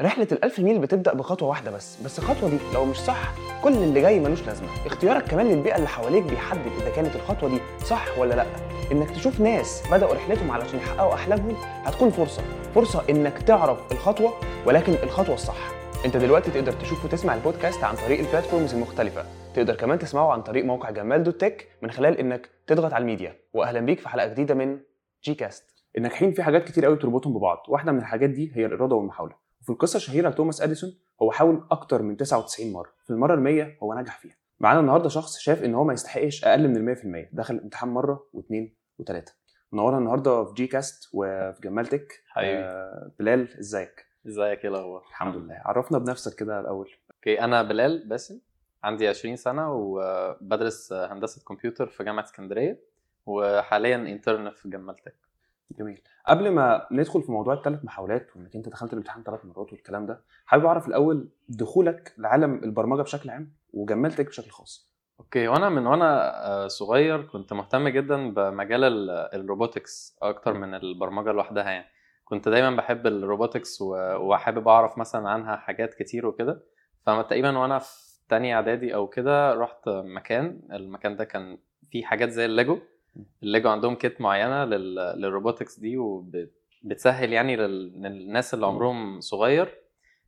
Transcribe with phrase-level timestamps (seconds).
[0.00, 4.00] رحلة الألف ميل بتبدأ بخطوة واحدة بس بس الخطوة دي لو مش صح كل اللي
[4.00, 4.68] جاي ملوش لازمة.
[4.86, 8.46] اختيارك كمان للبيئة اللي حواليك بيحدد إذا كانت الخطوة دي صح ولا لأ.
[8.92, 12.42] إنك تشوف ناس بدأوا رحلتهم علشان يحققوا أحلامهم هتكون فرصة.
[12.74, 14.32] فرصة إنك تعرف الخطوة
[14.66, 15.70] ولكن الخطوة الصح.
[16.04, 19.24] أنت دلوقتي تقدر تشوف وتسمع البودكاست عن طريق ال platforms المختلفة.
[19.54, 23.34] تقدر كمان تسمعه عن طريق موقع جمال dot tech من خلال إنك تضغط على الميديا.
[23.52, 24.78] واهلا بيك في حلقة جديدة من
[25.24, 25.64] جي كاست
[25.96, 27.62] الناجحين في حاجات كتير قوي بتربطهم ببعض.
[27.68, 29.47] واحدة من الحاجات دي هي الإرادة والمحاولة.
[29.68, 32.90] وفي القصة الشهيره لتوماس أديسون هو حاول أكتر من 99 مرة.
[33.04, 34.36] في المرة ال100 هو نجح فيها.
[34.60, 36.96] معانا النهارده شخص شاف إن هو ما يستحقش أقل من ال
[37.28, 39.34] 100% دخل الامتحان مرة واثنين وثلاثه
[39.72, 42.22] منورنا النهارده في جي كاست وفي جمال tech.
[42.26, 42.58] حبيبي.
[42.58, 45.62] آه بلال إزيك؟ إزيك؟ إيه الأخبار؟ الحمد لله.
[45.64, 46.90] عرفنا بنفسك كده الأول.
[47.14, 48.40] okay أنا بلال باسم.
[48.84, 52.80] عندي 20 سنة وبدرس هندسة كمبيوتر في جامعة اسكندرية
[53.26, 55.27] وحاليا intern في جمال tech.
[55.70, 56.00] جميل.
[56.26, 60.20] قبل ما ندخل في موضوع الثلاث محاولات وإنك أنت دخلت الامتحان ثلاث مرات والكلام ده
[60.46, 64.88] حابب أعرف الأول دخولك لعالم البرمجة بشكل عام وجمال tech بشكل خاص.
[65.20, 65.48] okay.
[65.48, 71.32] وأنا من وأنا آه، صغير كنت مهتم جدا بمجال ال- ال robotics أكتر من البرمجة
[71.32, 71.86] لوحدها يعني.
[72.24, 76.62] كنت دايما بحب ال robotics وحابب أعرف مثلا عنها حاجات كتير وكده.
[77.06, 81.58] فتقريبا وأنا في تانية إعدادي أو كده رحت مكان المكان ده كان
[81.90, 82.78] فيه حاجات زي ال LEGO.
[83.42, 89.20] ال LEGO عندهم kit معينة لل- لل robotics دي وبتسهل يعني لل- للناس اللي عمرهم
[89.20, 89.74] صغير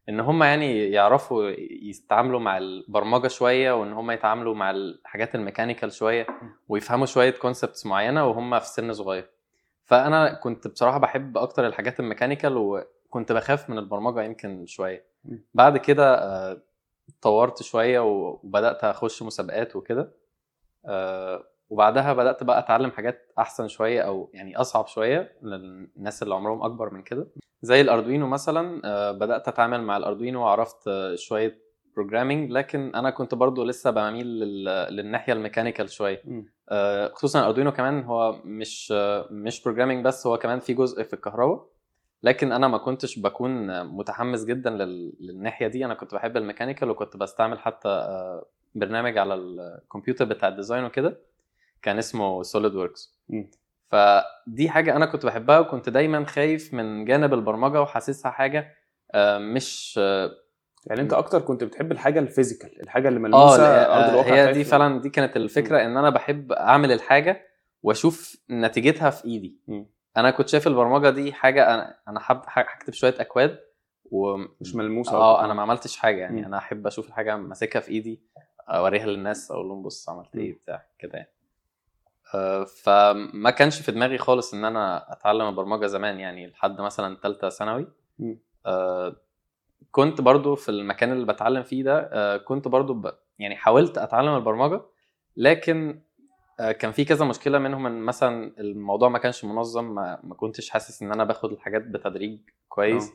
[0.09, 1.51] إن هم يعني يعرفوا
[1.83, 6.27] يتعاملوا مع البرمجة شوية وإن هم يتعاملوا مع الحاجات ال mechanical شوية
[6.69, 9.31] ويفهموا شوية concepts معينة وهم في سن صغير.
[9.85, 15.05] فأنا كنت بصراحة بحب أكتر الحاجات ال mechanical وكنت بخاف من البرمجة يمكن شوية.
[15.55, 16.63] بعد كده آه،
[17.09, 20.13] اتطورت شوية وبدأت أخش مسابقات وكده.
[20.87, 26.63] آه، وبعدها بدأت بقى أتعلم حاجات أحسن شوية أو يعني أصعب شوية للناس اللي عمرهم
[26.63, 27.27] أكبر من كده.
[27.63, 31.59] زي ال Arduino مثلا آه، بدأت أتعامل مع ال Arduino وعرفت شوية
[31.97, 36.23] programming لكن أنا كنت برضو لسه بميل لل- للناحية ال mechanical شوية.
[36.69, 38.93] آه، خصوصا ال Arduino كمان هو مش
[39.31, 41.67] مش programming بس هو كمان في جزء في الكهرباء.
[42.23, 45.85] لكن أنا ما كنتش بكون متحمس جدا لل- للناحية دي.
[45.85, 50.85] أنا كنت بحب ال mechanical وكنت بستعمل حتى آه، برنامج على الكمبيوتر بتاع ال design
[50.85, 51.21] وكده.
[51.83, 53.21] كان اسمه SolidWorks.
[53.89, 58.75] فدي حاجة أنا كنت بحبها وكنت دايما خايف من جانب البرمجة وحاسسها حاجة
[59.15, 60.31] آه، مش آه،
[60.87, 64.53] يعني أنت أكتر كنت بتحب الحاجة ال physical الحاجة اللي آه ملموسة أرض الواقع هي.
[64.53, 67.47] دي فعلا دي كانت الفكرة إن أنا بحب أعمل الحاجة
[67.83, 69.87] وأشوف نتيجتها في إيدي مم.
[70.17, 73.59] أنا كنت شايف البرمجة دي حاجة أنا أنا حاب هكتب شوية أكواد
[74.11, 75.45] و مش ملموسة آه.
[75.45, 76.47] أنا ما عملتش حاجة يعني مم.
[76.47, 78.23] أنا أحب أشوف الحاجة ماسكها في إيدي
[78.69, 80.59] أوريها للناس أقول لهم بص عملت إيه.
[80.63, 81.40] بتاع كده يعني آه،
[82.83, 87.87] فما كانش في دماغي خالص إن أنا أتعلم البرمجة زمان يعني لحد مثلا ثالثه ثانوي.
[88.67, 89.17] آه،
[89.91, 93.13] كنت برضو في المكان اللي بتعلم فيه ده آه، كنت برضو ب...
[93.39, 94.83] يعني حاولت أتعلم البرمجة
[95.37, 96.01] لكن
[96.61, 100.71] آه، كان في كذا مشكلة منهم إن مثلا الموضوع ما كانش منظم ما, ما كنتش
[100.71, 103.13] حاسس إن أنا باخد الحاجات بتدريج كويس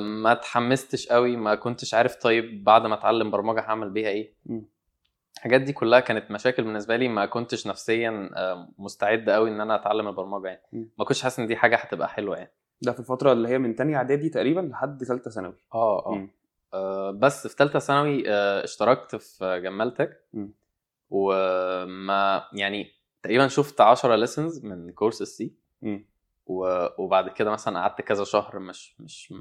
[0.00, 4.34] ما اتحمستش قوي ما كنتش عارف طيب بعد ما أتعلم برمجة هعمل بيها إيه.
[5.36, 9.74] الحاجات دي كلها كانت مشاكل بالنسبة لي ما كنتش نفسيا آه، مستعد قوي إن أنا
[9.74, 10.88] أتعلم البرمجة يعني.
[10.98, 12.52] ما كنتش حاسس إن دي حاجة هتبقى حلوة يعني
[12.82, 16.28] ده في الفترة اللي هي من تانية إعدادي تقريبا لحد ثالثه ثانوي آه آه.
[16.74, 20.52] آه، بس في ثالثه ثانوي آه، اشتركت في جمال تك مم.
[21.10, 22.90] وما يعني
[23.22, 25.54] تقريبا شفت 10 lessons من كورس ال C.
[26.98, 29.34] وبعد كده مثلا قعدت كذا شهر مش مش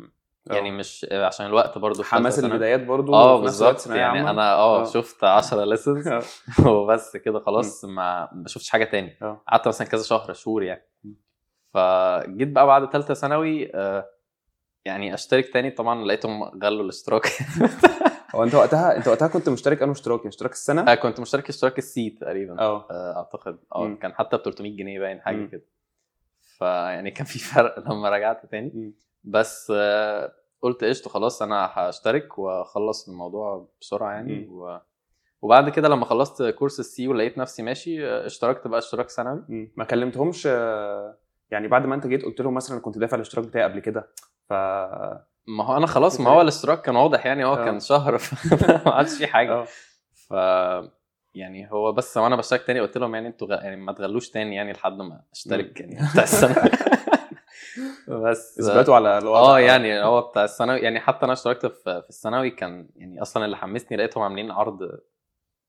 [0.50, 0.74] يعني آه.
[0.74, 2.40] مش عشان الوقت برضو حماس.
[2.40, 4.30] البدايات برضو آه بالظبط يعني.
[4.30, 4.86] أنا آه آه.
[4.86, 6.22] شفت 10 ليسنز آه.
[6.68, 9.42] وبس كده خلاص ما ما شفتش حاجة تاني آه.
[9.48, 10.86] قعدت مثلا كذا شهر شهور يعني.
[11.74, 14.09] فجيت بقى بعد ثالثه ثانوي آه،
[14.86, 17.28] يعني أشترك تاني طبعا لقيتهم غلوا الاشتراك
[18.36, 21.78] هو أنت وقتها أنت وقتها كنت مشترك انه اشتراك اشتراك السنة آه، كنت مشترك اشتراك
[21.78, 23.94] ال C تقريبا آه آه، أعتقد آه.
[24.02, 25.46] كان حتى ب 300 جنيه باين حاجة.
[25.46, 25.66] كده
[26.58, 28.94] فيعني كان في فرق لما رجعت تاني.
[29.24, 34.47] بس آه، قلت قشطة خلاص أنا هشترك وأخلص الموضوع بسرعة يعني.
[34.47, 34.79] و...
[35.41, 39.72] وبعد كده لما خلصت كورس ال C ولقيت نفسي ماشي اشتركت بقى اشتراك سنوي.
[39.76, 40.46] ما كلمتهمش
[41.52, 44.09] يعني بعد ما أنت جيت قلت لهم مثلا كنت دافع الاشتراك بتاعي قبل كده
[44.50, 44.53] ف
[45.47, 47.66] ما هو أنا خلاص ما هو الاشتراك كان واضح يعني هو آه.
[47.66, 48.22] كان شهر
[48.85, 49.66] ما عادش في حاجة آه
[50.14, 50.34] ف
[51.35, 53.52] يعني هو بس وأنا بشترك تاني قلت لهم يعني أنتوا غ...
[53.52, 56.56] يعني ما تغلوش تاني يعني لحد ما أشترك يعني بتاع السنة
[58.08, 59.40] بس إثباتوا على الوضع.
[59.40, 63.46] آه يعني هو بتاع الثانوي يعني حتى أنا اشتركت في في الثانوي كان يعني أصلا
[63.46, 65.00] اللي حمسني لقيتهم عاملين عرض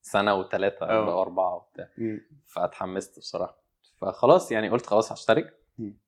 [0.02, 0.86] سنة وثلاثه.
[0.86, 1.22] أو.
[1.22, 1.88] أربعة وبتاع.
[2.46, 3.62] فاتحمست بصراحة.
[4.00, 5.56] فخلاص يعني قلت خلاص هشترك.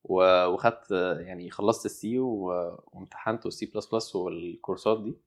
[0.05, 0.91] وخدت
[1.21, 5.19] يعني خلصت السي وامتحنت السي بلس بلس والكورسات دي.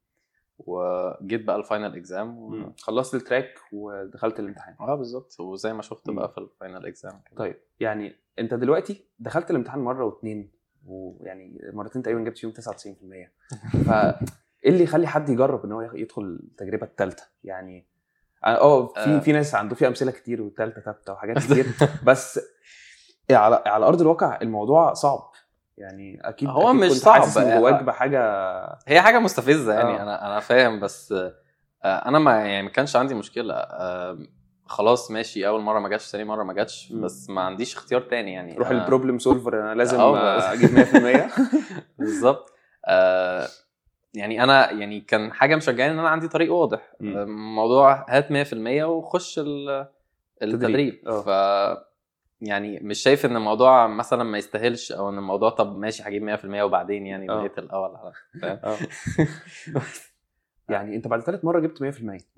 [0.58, 2.38] وجيت بقى ال final exam.
[2.38, 2.74] و...
[2.80, 4.76] خلصت ال track ودخلت الامتحان.
[4.80, 5.40] آه بالظبط.
[5.40, 6.10] وزي ما شفت.
[6.10, 7.22] بقى في الفاينل إكزام.
[7.38, 10.52] طيب يعني أنت دلوقتي دخلت الامتحان مرة واثنين
[10.86, 12.56] ويعني مرتين تقريبا جبت فيهم 99%
[13.88, 13.90] ف
[14.66, 17.88] إيه اللي يخلي حد يجرب إن هو يدخل التجربه الثالثه يعني
[18.46, 19.22] آه في.
[19.22, 21.66] في ناس عنده في أمثلة كتير والثالثه ثابته وحاجات كتير
[22.04, 22.40] بس
[23.32, 25.32] على على أرض الواقع الموضوع صعب
[25.78, 27.22] يعني أكيد هو أكيد مش كنت صعب.
[27.22, 28.20] حاسس جواك بحاجة
[28.88, 30.02] هي حاجة مستفزة يعني آه.
[30.02, 31.14] أنا أنا فاهم بس
[31.86, 33.56] أنا ما يعني ما كانش عندي مشكلة
[34.66, 36.92] خلاص ماشي أول مرة ما جاتش ثاني مرة ما جاتش.
[36.94, 40.02] بس ما عنديش اختيار تاني يعني روح أنا- البروبلم سولفر أنا لازم.
[40.02, 41.30] أجيب 100%
[42.00, 42.54] بالظبط
[42.88, 43.48] آه،
[44.14, 47.18] يعني أنا يعني كان حاجة مشجعاني إن أنا عندي طريق واضح مم.
[47.18, 49.88] آه، موضوع هات 100% وخش ال-
[50.44, 51.22] التدريب آه.
[51.22, 51.28] ف
[52.42, 56.46] يعني مش شايف إن الموضوع مثلا ما يستاهلش أو إن الموضوع طب ماشي هجيب 100%
[56.64, 57.28] وبعدين يعني.
[57.28, 58.60] بقيت الأول على فاهم
[60.70, 61.84] يعني انت بعد ثالث مرة جبت 100%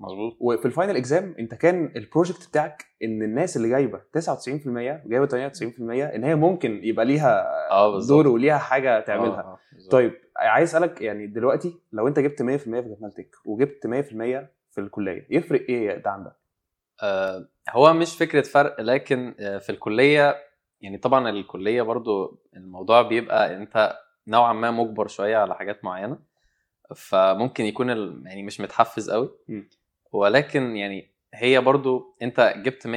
[0.00, 0.36] مظبوط.
[0.40, 5.26] وفي ال final exam انت كان ال project بتاعك ان الناس اللي جايبة 99% وجايبه
[5.26, 8.08] 98% ان هي ممكن يبقى ليها آه بالظبط.
[8.08, 9.40] دور وليها حاجة تعملها.
[9.40, 9.88] آه، آه،.
[9.90, 14.78] طيب عايز اسألك يعني دلوقتي لو انت جبت 100% في جمال تك وجبت 100% في
[14.78, 16.36] الكلية يفرق إيه ده عن ده؟
[17.02, 20.36] آه، هو مش فكرة فرق لكن آه، في الكلية
[20.80, 23.98] يعني طبعا الكلية برضو الموضوع بيبقى انت
[24.28, 26.18] نوعا ما مجبر شوية على حاجات معينة.
[26.96, 28.22] فممكن يكون ال...
[28.26, 29.30] يعني مش متحفز قوي.
[30.12, 32.88] ولكن يعني هي برضو انت جبت 100%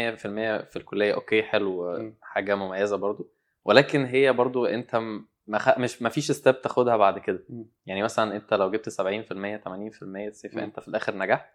[0.70, 1.96] في الكلية أوكي حلو.
[2.22, 3.32] حاجة مميزة برضو.
[3.66, 5.78] ولكن هي برضو انت م- ما خ...
[5.80, 7.44] مش ما فيش step تاخدها بعد كده.
[7.86, 11.46] يعني مثلا انت لو جبت 70% 80% فانت في الآخر نجحت.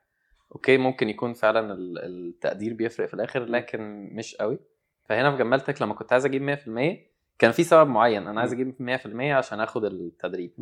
[0.52, 4.58] أوكي ممكن يكون فعلا ال- التقدير بيفرق في الآخر لكن مش قوي.
[5.04, 6.98] فهنا في جمال تك لما كنت عايز أجيب 100%
[7.38, 8.26] كان في سبب معين.
[8.26, 8.52] أنا عايز.
[8.52, 8.74] أجيب
[9.32, 10.52] 100% عشان آخد التدريب.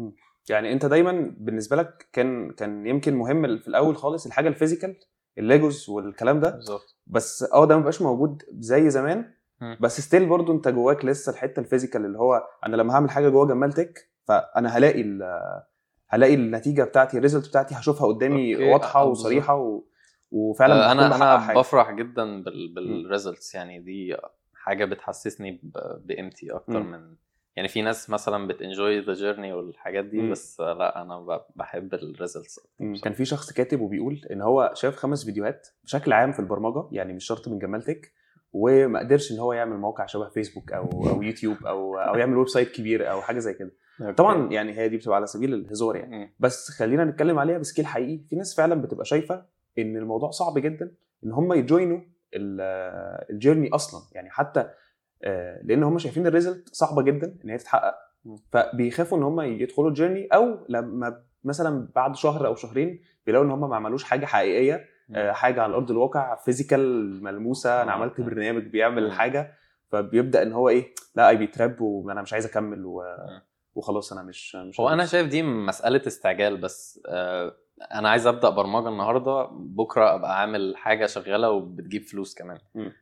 [0.49, 4.97] يعني انت دايما بالنسبة لك كان كان يمكن مهم في الأول خالص الحاجة ال physical
[5.39, 6.51] ال Legos والكلام ده.
[6.51, 6.97] بالظبط.
[7.07, 9.35] بس آه ده مبقاش موجود زي زمان.
[9.81, 13.29] بس still برضو انت جواك لسه الحتة ال physical اللي هو أنا لما هعمل حاجة
[13.29, 15.03] جوه جمال تك فأنا هلاقي
[16.09, 19.85] هلاقي النتيجة بتاعتي ال result بتاعتي هشوفها قدامي أوكي، واضحة آه، وصريحة و...
[20.31, 21.59] وفعلا آه، أنا أنا حاجة.
[21.59, 24.17] بفرح جدا بال بال results يعني دي
[24.55, 26.91] حاجة بتحسسني ب- بقيمتي أكتر مم.
[26.91, 27.15] من
[27.57, 30.31] يعني في ناس مثلا بت enjoy the journey والحاجات دي مم.
[30.31, 32.61] بس لأ أنا ب- بحب ال results.
[33.03, 37.13] كان في شخص كاتب وبيقول إن هو شاف خمس فيديوهات بشكل عام في البرمجة يعني
[37.13, 38.13] مش شرط من جمال تك
[38.53, 42.73] وما قدرش إن هو يعمل موقع شبه فيسبوك أو أو يوتيوب أو أو يعمل website
[42.73, 43.71] كبير أو حاجة زي كده.
[44.17, 46.35] طبعا يعني هي دي بتبقى على سبيل الهزار يعني.
[46.39, 48.25] بس خلينا نتكلم عليها ب scale حقيقي.
[48.31, 49.45] في ناس فعلا بتبقى شايفة
[49.79, 52.01] إن الموضوع صعب جدا إن هم ي join وا
[52.35, 54.01] ال- ال journey أصلا.
[54.13, 54.71] يعني حتى
[55.63, 57.95] لأن هم شايفين ال result صعبة جدا إن هي تتحقق.
[58.53, 63.51] فبيخافوا إن هم يدخلوا ال journey أو لما مثلا بعد شهر أو شهرين بيلاقوا إن
[63.51, 64.85] هم ما عملوش حاجة حقيقية
[65.15, 67.95] آه، حاجة على أرض الواقع physical ملموسة أنا آه.
[67.95, 69.13] عملت برنامج بيعمل.
[69.13, 69.55] حاجة
[69.93, 73.03] فبيبدأ إن هو إيه لا اي بيتراب وأنا مش عايز أكمل و...
[73.75, 75.07] وخلاص أنا مش مش هو أنا.
[75.07, 77.57] شايف دي مسألة استعجال بس آه،
[77.95, 82.59] أنا عايز أبدأ برمجة النهارده بكرة أبقى عامل حاجة شغالة وبتجيب فلوس كمان.
[82.77, 82.93] آه،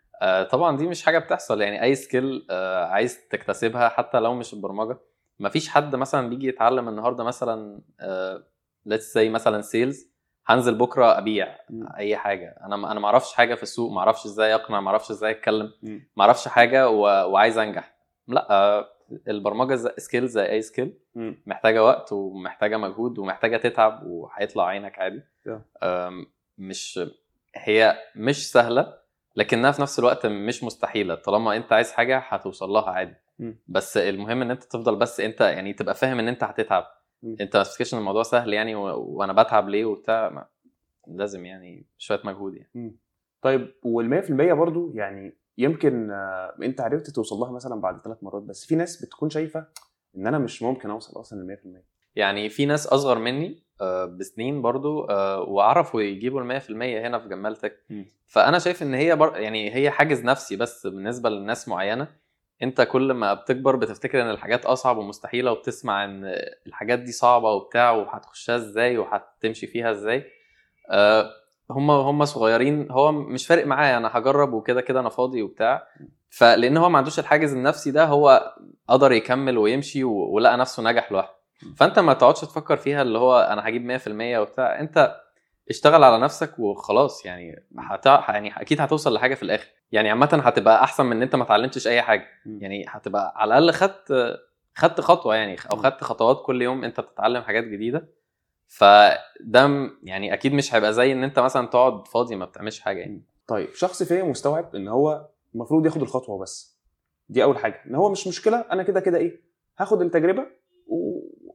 [0.50, 2.46] طبعا دي مش حاجة بتحصل يعني أي skill
[2.90, 4.98] عايز تكتسبها حتى لو مش البرمجة
[5.40, 7.80] مفيش حد مثلا بيجي يتعلم النهارده مثلا
[8.86, 10.12] let's say مثلا sales
[10.46, 11.88] هنزل بكرة أبيع مم.
[11.96, 15.10] أي حاجة أنا أنا ما أعرفش حاجة في السوق ما أعرفش إزاي أقنع ما أعرفش
[15.10, 15.72] إزاي أتكلم.
[16.16, 17.00] ما أعرفش حاجة و...
[17.02, 17.94] وعايز أنجح
[18.28, 18.88] لا آه،
[19.28, 20.98] البرمجة زي skill زي أي skill.
[21.46, 25.82] محتاجة وقت ومحتاجة مجهود ومحتاجة تتعب وهيطلع عينك عادي Yeah.
[26.58, 27.00] مش
[27.54, 28.94] هي مش سهلة
[29.36, 33.14] لكنها في نفس الوقت مش مستحيلة طالما أنت عايز حاجة هتوصل لها عادي.
[33.68, 36.84] بس المهم إن أنت تفضل بس أنت يعني تبقى فاهم إن أنت هتتعب.
[37.40, 38.80] أنت ما تفكرش إن الموضوع سهل يعني و...
[39.00, 40.48] وأنا بتعب ليه وبتاع.
[41.06, 42.96] لازم يعني شوية مجهود يعني.
[43.42, 48.42] طيب وال 100% برضو يعني يمكن آه، أنت عرفت توصل لها مثلا بعد ثلاث مرات
[48.42, 49.66] بس في ناس بتكون شايفة
[50.16, 54.62] إن أنا مش ممكن أوصل أصلا ل 100% يعني في ناس أصغر مني آه، بسنين
[54.62, 57.78] برضو آه، وعرفوا يجيبوا ال 100% هنا في جمالتك.
[58.26, 59.36] فأنا شايف إن هي بر...
[59.36, 62.08] يعني هي حاجز نفسي بس بالنسبة لناس معينة.
[62.62, 66.34] أنت كل ما بتكبر بتفتكر إن الحاجات أصعب ومستحيلة وبتسمع إن
[66.66, 70.24] الحاجات دي صعبة وبتاع وهتخشها إزاي وهتمشي فيها إزاي.
[70.90, 71.30] آه،
[71.70, 75.86] هم هم صغيرين هو مش فارق معايا أنا هجرب وكده كده أنا فاضي وبتاع.
[76.30, 78.54] فلأن هو ما عندوش الحاجز النفسي ده هو
[78.88, 81.41] قدر يكمل ويمشي ولقى نفسه نجح لوحده.
[81.76, 84.80] فانت ما تقعدش تفكر فيها اللي هو أنا هجيب 100% وبتاع.
[84.80, 85.16] انت
[85.70, 88.06] اشتغل على نفسك وخلاص يعني هت...
[88.06, 89.66] يعني أكيد هتوصل لحاجة في الآخر.
[89.92, 92.26] يعني عامة هتبقى أحسن من إن أنت ما اتعلمتش أي حاجة.
[92.46, 94.38] يعني هتبقى على الأقل خدت
[94.74, 95.76] خدت خطوة يعني أو.
[95.76, 98.08] خدت خطوات كل يوم أنت بتتعلم حاجات جديدة.
[98.66, 103.22] فده يعني أكيد مش هيبقى زي إن أنت مثلا تقعد فاضي ما بتعملش حاجة يعني.
[103.46, 106.78] طيب شخص فيا مستوعب إن هو المفروض ياخد الخطوة بس.
[107.28, 107.82] دي أول حاجة.
[107.86, 109.40] إن هو مش مشكلة أنا كده كده إيه
[109.78, 110.46] هاخد التجربة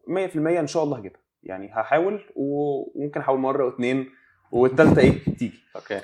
[0.08, 1.20] و100% إن شاء الله هجيبها.
[1.44, 4.10] يعني هحاول وممكن أحاول مرة واثنين
[4.52, 5.60] والثالثه إيه تيجي.
[5.76, 6.02] أوكي.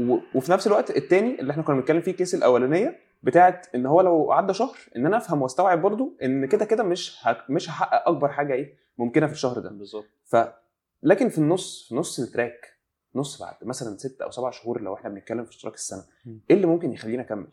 [0.00, 3.86] و- وفي نفس الوقت التاني اللي إحنا كنا بنتكلم فيه ال case الأولانية بتاعت إن
[3.86, 7.36] هو لو عدى شهر إن أنا أفهم وأستوعب برضو إن كده كده مش ه...
[7.48, 9.70] مش هحقق أكبر حاجة إيه ممكنة في الشهر ده.
[9.70, 10.04] بالظبط.
[10.24, 10.36] ف
[11.02, 12.74] لكن في النص في نص ال track
[13.14, 16.02] نص بعد مثلا ست أو سبع شهور لو إحنا بنتكلم في اشتراك السنة.
[16.26, 17.46] إيه اللي ممكن يخليني أكمل؟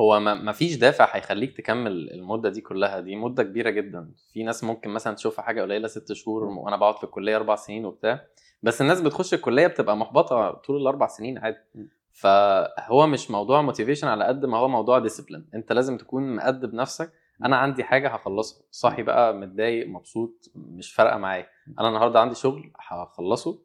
[0.00, 4.10] هو ما فيش دافع هيخليك تكمل المدة دي كلها دي مدة كبيرة جدا.
[4.32, 7.84] في ناس ممكن مثلا تشوفها حاجة قليلة ست شهور وأنا بقعد في الكلية أربع سنين
[7.84, 8.24] وبتاع
[8.62, 11.58] بس الناس بتخش الكلية بتبقى محبطة طول الأربع سنين عادي.
[11.74, 11.84] م.
[12.12, 17.12] فهو مش موضوع motivation على قد ما هو موضوع discipline أنت لازم تكون مقدم نفسك.
[17.44, 18.62] أنا عندي حاجة هخلصها.
[18.70, 21.46] صاحي بقى متضايق مبسوط مش فارقة معايا.
[21.80, 23.58] أنا النهارده عندي شغل هخلصه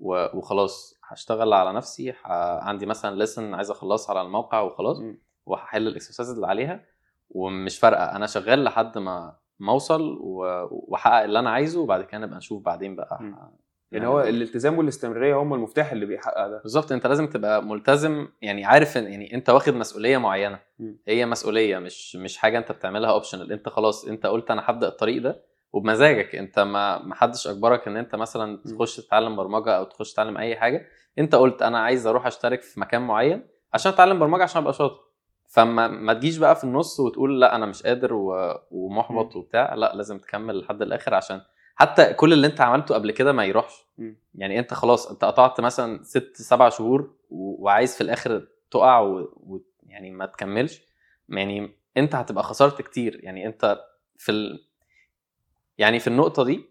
[0.00, 0.94] وخلاص.
[1.08, 2.14] هشتغل على نفسي.
[2.62, 4.98] عندي مثلا lesson عايز اخلصها على الموقع وخلاص.
[4.98, 5.18] مم.
[5.48, 6.84] وهحل ال exercise اللي عليها
[7.30, 8.16] ومش فارقة.
[8.16, 10.18] أنا شغال لحد ما ما أوصل
[10.70, 13.18] وأحقق اللي أنا عايزه وبعد كده نبقى نشوف بعدين بقى
[13.92, 14.20] يعني نعمل هو.
[14.20, 16.60] الالتزام والاستمرارية هم المفتاح اللي بيحقق ده.
[16.62, 16.92] بالظبط.
[16.92, 20.58] أنت لازم تبقى ملتزم يعني عارف إن يعني أنت واخد مسؤولية معينة.
[21.08, 25.22] هي مسؤولية مش مش حاجة أنت بتعملها اوبشنال أنت خلاص أنت قلت أنا هبدأ الطريق
[25.22, 26.34] ده وبمزاجك.
[26.34, 30.56] أنت ما ما حدش أجبرك إن أنت مثلا تخش تتعلم برمجة أو تخش تتعلم أي
[30.56, 30.86] حاجة.
[31.18, 35.07] أنت قلت أنا عايز أروح أشترك في مكان معين عشان أتعلم برمجة عشان أبقى شاطر.
[35.48, 38.54] فما ما تجيش بقى في النص وتقول لا أنا مش قادر و...
[38.70, 41.40] ومحبط وبتاع لا لازم تكمل لحد الآخر عشان
[41.74, 43.86] حتى كل اللي أنت عملته قبل كده ما يروحش.
[43.98, 44.16] مم.
[44.34, 47.64] يعني أنت خلاص أنت قطعت مثلا ست سبع شهور و...
[47.64, 49.18] وعايز في الآخر تقع و...
[49.20, 49.60] و...
[49.86, 50.82] يعني ما تكملش
[51.28, 53.20] يعني أنت هتبقى خسرت كتير.
[53.24, 53.80] يعني أنت
[54.18, 54.64] في ال...
[55.78, 56.64] يعني في النقطة دي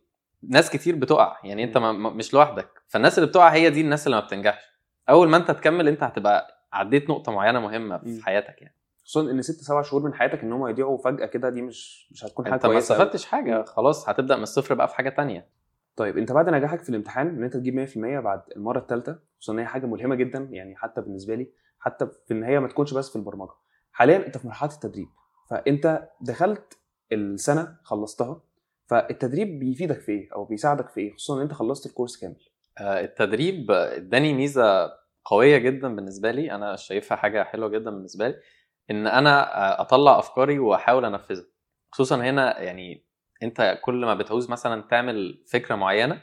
[0.44, 1.38] ناس كتير بتقع.
[1.44, 1.78] يعني أنت.
[1.78, 2.70] ما- مش لوحدك.
[2.88, 4.64] فالناس اللي بتقع هي دي الناس اللي ما بتنجحش.
[5.10, 7.98] أول ما أنت تكمل أنت هتبقى عديت نقطة معينة مهمة.
[7.98, 8.76] في حياتك يعني.
[9.06, 12.26] خصوصا إن ست سبع شهور من حياتك إن هم يضيعوا فجأة كده دي مش مش
[12.26, 13.04] هتكون حاجة أنت ما كويسة أوي.
[13.04, 15.48] استفدتش حاجة خلاص هتبدأ من الصفر بقى في حاجة تانية.
[15.96, 19.60] طيب أنت بعد نجاحك في الامتحان إن أنت تجيب 100% بعد المرة الثالثه خصوصا إن
[19.60, 23.10] هي حاجة ملهمة جدا يعني حتى بالنسبة لي حتى في إن هي ما تكونش بس
[23.10, 23.52] في البرمجة.
[23.92, 25.08] حاليا أنت في مرحلة التدريب
[25.50, 26.78] فأنت دخلت
[27.12, 28.42] السنة خلصتها
[28.88, 32.36] فالتدريب بيفيدك في إيه أو بيساعدك في إيه؟ خصوصا إن أنت خلصت الكورس كامل.
[32.78, 34.92] آه، التدريب اداني ميزة
[35.28, 38.36] قوية جدا بالنسبة لي أنا شايفها حاجة حلوة جدا بالنسبة لي
[38.92, 41.46] إن أنا آه، أطلع أفكاري وأحاول أنفذها.
[41.92, 43.06] خصوصا هنا يعني
[43.44, 46.22] أنت كل ما بتعوز مثلا تعمل فكرة معينة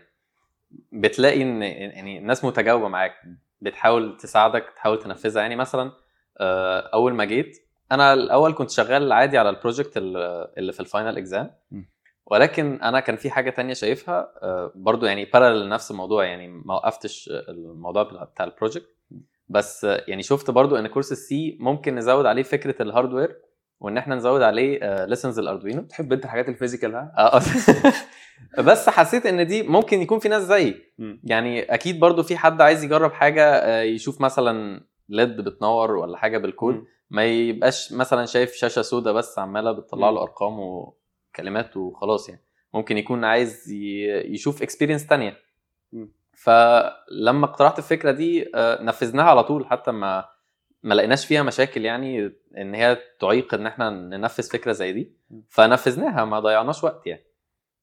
[0.92, 3.14] بتلاقي إن يعني الناس متجاوبة معاك
[3.60, 5.42] بتحاول تساعدك تحاول تنفذها.
[5.42, 5.92] يعني مثلا
[6.40, 10.86] آه، أول ما جيت أنا الأول كنت شغال عادي على ال project اللي في ال
[10.86, 11.50] final exam.
[12.26, 16.74] ولكن أنا كان في حاجة تانية شايفها آه، برضو يعني parallel لنفس الموضوع يعني ما
[16.74, 18.93] وقفتش الموضوع بتاع ال project
[19.48, 23.36] بس آه، يعني شفت برضو إن كورس ال C ممكن نزود عليه فكرة ال hardware
[23.80, 27.40] وإن إحنا نزود عليه lessons الاردوينو تحب أنت الحاجات ال physical ها آه،
[28.68, 30.74] بس حسيت إن دي ممكن يكون في ناس زيي.
[31.24, 36.38] يعني أكيد برضو في حد عايز يجرب حاجة آه، يشوف مثلا LED بتنور ولا حاجة
[36.38, 36.84] بالكود.
[37.10, 40.10] ما يبقاش مثلا شايف شاشة سودا بس عمالة بتطلع.
[40.10, 42.40] له أرقام وكلمات وخلاص يعني
[42.74, 43.72] ممكن يكون عايز
[44.26, 45.36] يشوف experience تانية
[45.92, 46.12] مم.
[46.36, 50.24] فلما اقترحت الفكرة دي آه، نفذناها على طول حتى ما
[50.82, 55.16] ما لقيناش فيها مشاكل يعني إن هي تعيق إن إحنا ننفذ فكرة زي دي.
[55.48, 57.24] فنفذناها ما ضيعناش وقت يعني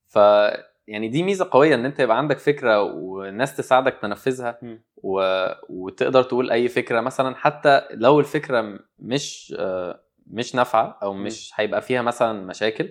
[0.07, 0.15] ف
[0.87, 4.59] يعني دي ميزة قوية إن أنت يبقى عندك فكرة والناس تساعدك تنفذها.
[4.97, 5.45] و...
[5.69, 11.81] وتقدر تقول أي فكرة مثلا حتى لو الفكرة مش آه، مش نافعة أو مش هيبقى
[11.81, 12.89] فيها مثلا مشاكل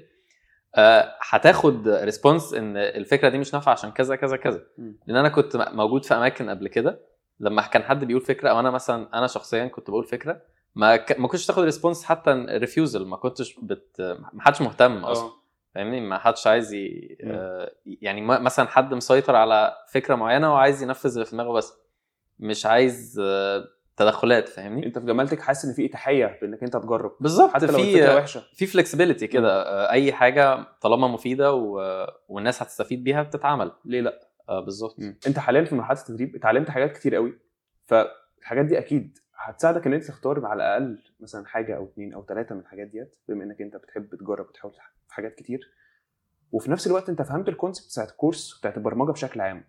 [1.21, 4.62] هتاخد ريسبونس إن الفكرة دي مش نافعة عشان كذا كذا كذا.
[5.07, 7.00] لأن أنا كنت موجود في أماكن قبل كده
[7.41, 10.43] لما كان حد بيقول فكرة أو أنا مثلا أنا شخصيا كنت بقول فكرة
[10.75, 11.21] ما ك...
[11.21, 14.00] ما كنتش تاخد response حتى refusal ما كنتش بت
[14.33, 15.27] ما حدش مهتم أصلا.
[15.27, 15.33] آه
[15.75, 17.17] فاهمني؟ ما حدش عايز ي...
[17.25, 21.75] آه، يعني مثلا حد مسيطر على فكرة معينة وعايز ينفذ اللي في دماغه بس
[22.39, 23.65] مش عايز آه،
[24.00, 27.73] تدخلات فاهمني؟ انت في جمالتك حاسس ان في اتاحيه بانك انت تجرب بالظبط حتى لو
[27.73, 28.42] في الفكرة وحشة.
[28.54, 31.80] في flexibility كده آه، أي حاجة طالما مفيدة و...
[32.28, 33.73] والناس هتستفيد بيها بتتعمل.
[33.85, 34.97] ليه لأ؟ آه، بالظبط.
[35.26, 37.38] انت حاليا في مرحلة التدريب اتعلمت حاجات كتير قوي
[37.87, 42.54] فالحاجات دي أكيد هتساعدك إن انت تختار على الأقل مثلا حاجة أو اتنين أو ثلاثة
[42.54, 44.75] من الحاجات ديت بما إنك انت بتحب تجرب وتحاول
[45.09, 45.61] في حاجات كتير.
[46.52, 49.64] وفي نفس الوقت انت فهمت ال concept بتاعت الكورس بتاعت البرمجة بشكل عام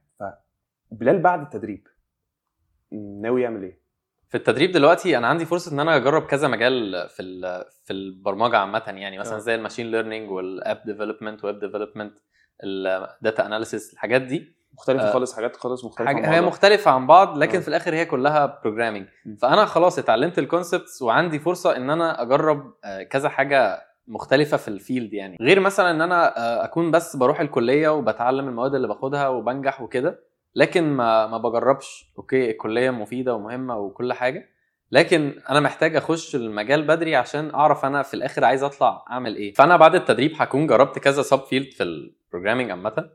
[0.92, 1.88] بلال بعد التدريب
[3.22, 3.82] ناوي يعمل إيه؟
[4.32, 7.24] في التدريب دلوقتي أنا عندي فرصة إن أنا أجرب كذا مجال في
[7.84, 9.40] في البرمجة عامة يعني مثلا آه.
[9.40, 12.14] زي ال machine learning وال app development و web development
[12.64, 16.48] ال data analysis الحاجات دي مختلفة آه، خالص حاجات خالص مختلفة عن حاجة هي بعضها.
[16.48, 17.62] مختلفة عن بعض لكن آه.
[17.62, 19.36] في الآخر هي كلها programming م.
[19.36, 24.68] فأنا خلاص اتعلمت ال concepts وعندي فرصة إن أنا أجرب آه، كذا حاجة مختلفة في
[24.68, 28.88] ال field يعني غير مثلا إن أنا آه، أكون بس بروح الكلية وبتعلم المواد اللي
[28.88, 32.12] باخدها وبنجح وكده لكن ما ما بجربش.
[32.18, 34.50] okay الكلية مفيدة ومهمة وكل حاجة
[34.92, 39.54] لكن أنا محتاج أخش المجال بدري عشان أعرف أنا في الآخر عايز أطلع أعمل إيه.
[39.54, 43.10] فأنا بعد التدريب هكون جربت كذا sub field في ال programming عامة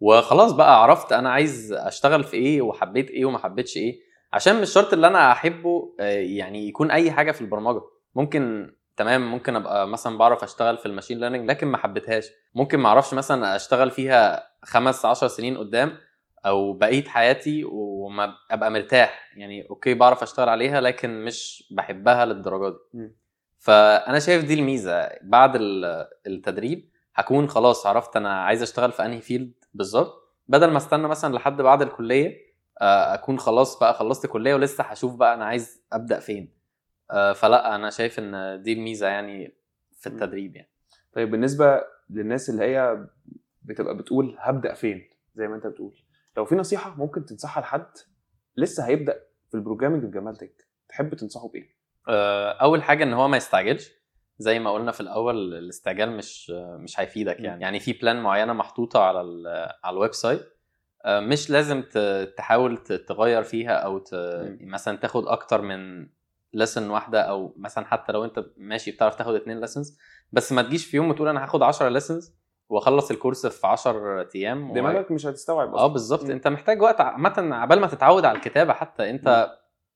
[0.00, 4.00] وخلاص بقى عرفت أنا عايز أشتغل في إيه وحبيت إيه وما حبيتش إيه
[4.32, 7.80] عشان مش شرط اللي أنا أحبه آه، يعني يكون أي حاجة في البرمجة.
[8.14, 12.24] ممكن تمام ممكن أبقى مثلا بعرف أشتغل في ال machine learning لكن ما حبيتهاش.
[12.54, 15.92] ممكن ما أعرفش مثلا أشتغل فيها خمس عشر سنين قدام
[16.46, 19.32] أو بقية حياتي وما أبقى مرتاح.
[19.36, 22.78] يعني okay بعرف أشتغل عليها لكن مش بحبها للدرجة دي.
[22.94, 23.16] مم.
[23.58, 25.08] فأنا شايف دي الميزة.
[25.22, 30.36] بعد ال- التدريب هكون خلاص عرفت أنا عايز أشتغل في أنهي field بالظبط.
[30.48, 35.14] بدل ما أستنى مثلا لحد بعد الكلية آه، أكون خلاص بقى خلصت كلية ولسه هشوف
[35.16, 36.52] بقى أنا عايز أبدأ فين.
[37.10, 39.54] آه، فلا أنا شايف إن دي الميزة يعني
[40.00, 40.06] في.
[40.06, 40.70] التدريب يعني.
[41.12, 43.06] طيب بالنسبة للناس اللي هي
[43.62, 45.94] بتبقى بتقول هبدأ فين؟ زي ما أنت بتقول.
[46.36, 47.86] لو في نصيحة ممكن تنصحها لحد
[48.56, 49.20] لسه هيبدأ
[49.50, 51.76] في ال programming في جمال تك تحب تنصحه بإيه؟
[52.08, 53.90] آه، أول حاجة إن هو ما يستعجلش
[54.38, 57.44] زي ما قلنا في الأول الاستعجال مش مش هيفيدك م.
[57.44, 60.40] يعني يعني في plan معينة محطوطة على ال- على ال website
[61.04, 61.82] آه، مش لازم
[62.36, 64.08] تحاول تغير فيها أو ت...
[64.60, 66.08] مثلا تاخد أكتر من
[66.54, 69.98] lesson واحدة أو مثلا حتى لو أنت ماشي بتعرف تاخد اتنين lessons
[70.32, 72.34] بس ما تجيش في يوم وتقول أنا هاخد 10 lessons
[72.70, 76.30] واخلص الكورس في 10 أيام و- دماغك مش هتستوعب آه بالظبط.
[76.30, 79.50] انت محتاج وقت عامة عبال ما تتعود على الكتابة حتى انت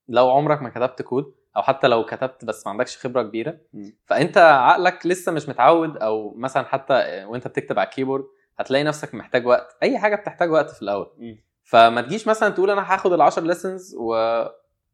[0.09, 3.97] لو عمرك ما كتبت كود أو حتى لو كتبت بس ما عندكش خبرة كبيرة مم.
[4.07, 8.25] فانت عقلك لسه مش متعود أو مثلا حتى وانت بتكتب على ال keyboard
[8.59, 11.37] هتلاقي نفسك محتاج وقت أي حاجة بتحتاج وقت في الأول مم.
[11.63, 14.15] فما تجيش مثلا تقول أنا هاخد ال 10 lessons و...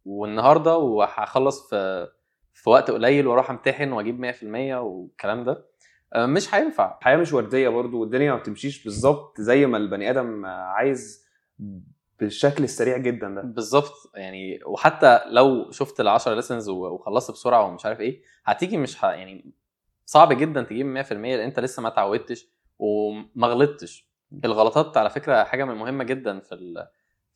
[0.05, 2.09] والنهاردة وهخلص في
[2.53, 5.70] في وقت قليل وأروح أمتحن وأجيب 100% والكلام ده
[6.17, 6.99] مش هينفع.
[6.99, 11.27] الحياة مش وردية برضو والدنيا ما بتمشيش بالظبط زي ما البني آدم عايز
[12.21, 13.43] بالشكل السريع جدا ده.
[13.43, 13.93] بالظبط.
[14.15, 19.09] يعني وحتى لو شفت ال 10 lessons وخلصت بسرعة ومش عارف إيه هتيجي مش ه...
[19.11, 19.53] يعني
[20.07, 24.11] صعب جدا تجيب 100% لأن أنت لسه ما اتعودتش وما غلطتش.
[24.45, 26.87] الغلطات على فكرة حاجة من مهمة جدا في ال...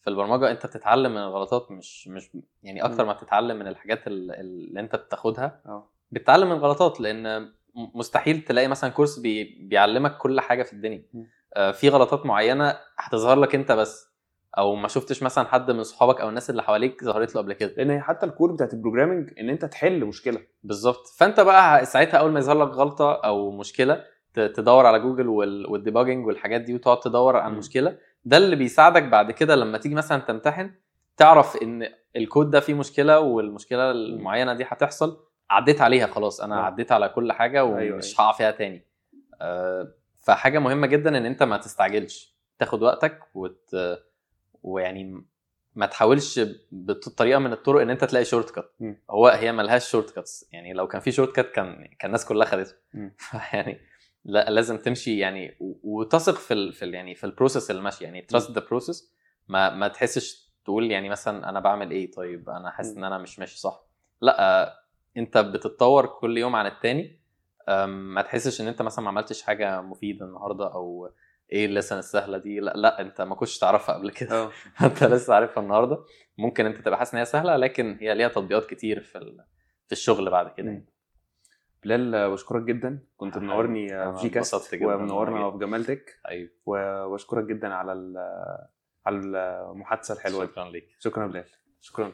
[0.01, 0.51] في البرمجة.
[0.51, 2.31] أنت بتتعلم من الغلطات مش مش
[2.63, 3.05] يعني أكتر.
[3.05, 5.61] ما بتتعلم من الحاجات ال- اللي أنت بتاخدها.
[5.67, 5.89] آه.
[6.11, 7.53] بتتعلم من الغلطات لأن
[7.95, 9.45] مستحيل تلاقي مثلا كورس بي...
[9.69, 11.03] بيعلمك كل حاجة في الدنيا.
[11.57, 14.15] آه، في غلطات معينة هتظهر لك انت بس
[14.59, 17.75] أو ما شفتش مثلا حد من صحابك أو الناس اللي حواليك ظهرت له قبل كده.
[17.77, 20.41] لأن هي حتى ال core بتاعت ال programming إن أنت تحل مشكلة.
[20.63, 21.07] بالظبط.
[21.19, 25.81] فأنت بقى ساعتها أول ما يظهر لك غلطة أو مشكلة تدور على جوجل وال- وال
[25.81, 27.53] debugging والحاجات دي وتقعد تدور على.
[27.53, 30.71] المشكلة ده اللي بيساعدك بعد كده لما تيجي مثلا تمتحن
[31.17, 35.17] تعرف إن الكود ده فيه مشكلة والمشكلة المعينة دي هتحصل.
[35.55, 36.63] عديت عليها خلاص أنا آه.
[36.63, 38.21] عديت على كل حاجة أيوة، ومش أيوة.
[38.21, 38.87] هقع فيها تاني
[39.41, 43.77] آه، فحاجة مهمة جدا إن أنت ما تستعجلش تاخد وقتك وت...
[44.63, 45.25] ويعني
[45.75, 46.41] ما تحاولش
[46.73, 48.73] بطريقه من الطرق إن أنت تلاقي shortcut.
[49.11, 52.75] هو هي ملهاش shortcuts يعني لو كان في shortcut كان كان الناس كلها خدته.
[53.53, 53.81] يعني
[54.25, 58.05] لا لازم تمشي يعني وتثق في ال في ال يعني في ال process اللي ماشي
[58.05, 59.13] يعني trust the process
[59.49, 62.97] ما ما تحسش تقول يعني مثلا أنا بعمل إيه طيب أنا حاسس.
[62.97, 63.85] إن أنا مش ماشي صح
[64.21, 64.84] لا آه،
[65.17, 67.21] انت بتتطور كل يوم عن التاني
[67.87, 71.11] ما تحسش ان انت مثلا ما عملتش حاجة مفيدة النهارده أو
[71.53, 74.43] إيه ال lesson السهلة دي لا لا انت ما كنتش تعرفها قبل كده.
[74.43, 74.51] آه.
[74.85, 76.05] انت لسه عارفها النهارده.
[76.39, 79.43] ممكن انت تبقى حاسس ان هي سهلة لكن هي ليها تطبيقات كتير في
[79.87, 80.85] في الشغل بعد كده مم.
[81.83, 82.99] بلال بشكرك جدا.
[83.17, 83.39] كنت.
[83.39, 85.51] منورني في جي كاست ومنورنا.
[85.51, 86.21] في جمالتك.
[86.29, 87.93] أيوه وبشكرك جدا على
[89.07, 90.89] على المحادثة الحلوة شكرا ليك.
[90.99, 91.45] شكرا بلال.
[91.81, 92.13] شكرا.